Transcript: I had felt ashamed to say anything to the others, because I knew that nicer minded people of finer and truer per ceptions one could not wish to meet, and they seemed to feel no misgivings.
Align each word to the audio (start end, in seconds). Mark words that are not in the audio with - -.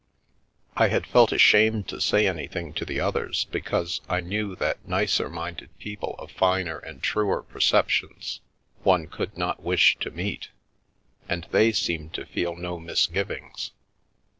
I 0.75 0.87
had 0.87 1.05
felt 1.05 1.31
ashamed 1.31 1.87
to 1.89 2.01
say 2.01 2.25
anything 2.27 2.73
to 2.73 2.85
the 2.85 2.99
others, 2.99 3.45
because 3.51 4.01
I 4.09 4.19
knew 4.19 4.55
that 4.55 4.87
nicer 4.87 5.29
minded 5.29 5.77
people 5.77 6.15
of 6.17 6.31
finer 6.31 6.79
and 6.79 7.03
truer 7.03 7.43
per 7.43 7.59
ceptions 7.59 8.39
one 8.81 9.05
could 9.05 9.37
not 9.37 9.61
wish 9.61 9.97
to 9.99 10.09
meet, 10.09 10.47
and 11.29 11.45
they 11.51 11.71
seemed 11.71 12.15
to 12.15 12.25
feel 12.25 12.55
no 12.55 12.79
misgivings. 12.79 13.73